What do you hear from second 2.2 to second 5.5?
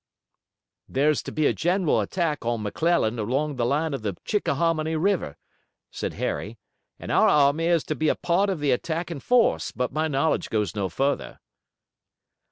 on McClellan along the line of the Chickahominy river,"